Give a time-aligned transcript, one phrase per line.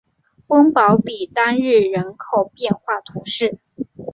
[0.47, 3.59] 翁堡比当日人口变化图示